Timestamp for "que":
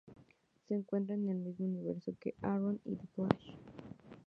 2.19-2.33